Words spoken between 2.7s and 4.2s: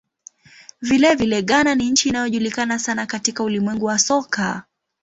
sana katika ulimwengu wa